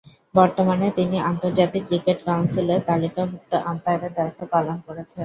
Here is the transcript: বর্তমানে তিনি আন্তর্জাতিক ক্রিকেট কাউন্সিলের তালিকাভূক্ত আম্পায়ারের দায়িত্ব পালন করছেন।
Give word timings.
বর্তমানে 0.35 0.87
তিনি 0.91 1.17
আন্তর্জাতিক 1.31 1.83
ক্রিকেট 1.87 2.19
কাউন্সিলের 2.25 2.81
তালিকাভূক্ত 2.89 3.51
আম্পায়ারের 3.71 4.11
দায়িত্ব 4.17 4.41
পালন 4.53 4.77
করছেন। 4.85 5.19